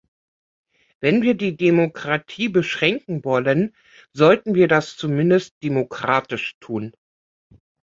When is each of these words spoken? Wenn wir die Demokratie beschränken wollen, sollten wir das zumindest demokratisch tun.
Wenn 0.99 1.21
wir 1.21 1.35
die 1.35 1.55
Demokratie 1.55 2.49
beschränken 2.49 3.23
wollen, 3.23 3.75
sollten 4.13 4.55
wir 4.55 4.67
das 4.67 4.97
zumindest 4.97 5.53
demokratisch 5.61 6.55
tun. 6.59 6.93